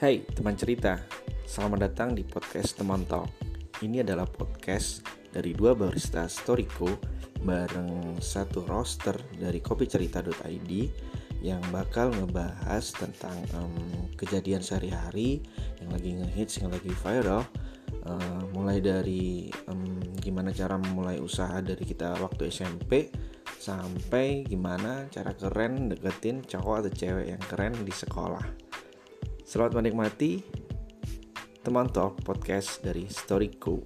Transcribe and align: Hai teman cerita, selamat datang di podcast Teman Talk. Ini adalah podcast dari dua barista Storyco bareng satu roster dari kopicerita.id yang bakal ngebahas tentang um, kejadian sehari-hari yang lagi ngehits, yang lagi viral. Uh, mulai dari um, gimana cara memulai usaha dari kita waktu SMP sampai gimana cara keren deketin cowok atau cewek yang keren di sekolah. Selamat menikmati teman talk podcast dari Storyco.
Hai 0.00 0.24
teman 0.32 0.56
cerita, 0.56 0.96
selamat 1.44 1.92
datang 1.92 2.16
di 2.16 2.24
podcast 2.24 2.72
Teman 2.72 3.04
Talk. 3.04 3.28
Ini 3.84 4.00
adalah 4.00 4.24
podcast 4.24 5.04
dari 5.28 5.52
dua 5.52 5.76
barista 5.76 6.24
Storyco 6.24 6.88
bareng 7.44 8.16
satu 8.16 8.64
roster 8.64 9.12
dari 9.36 9.60
kopicerita.id 9.60 10.70
yang 11.44 11.60
bakal 11.68 12.16
ngebahas 12.16 12.80
tentang 12.96 13.36
um, 13.52 14.08
kejadian 14.16 14.64
sehari-hari 14.64 15.44
yang 15.84 15.92
lagi 15.92 16.16
ngehits, 16.16 16.64
yang 16.64 16.72
lagi 16.72 16.96
viral. 17.04 17.44
Uh, 18.00 18.48
mulai 18.56 18.80
dari 18.80 19.52
um, 19.68 20.00
gimana 20.16 20.48
cara 20.48 20.80
memulai 20.80 21.20
usaha 21.20 21.60
dari 21.60 21.84
kita 21.84 22.16
waktu 22.24 22.48
SMP 22.48 23.12
sampai 23.60 24.48
gimana 24.48 25.12
cara 25.12 25.36
keren 25.36 25.92
deketin 25.92 26.40
cowok 26.40 26.88
atau 26.88 26.92
cewek 26.96 27.36
yang 27.36 27.42
keren 27.52 27.76
di 27.84 27.92
sekolah. 27.92 28.69
Selamat 29.50 29.82
menikmati 29.82 30.46
teman 31.66 31.90
talk 31.90 32.22
podcast 32.22 32.86
dari 32.86 33.10
Storyco. 33.10 33.82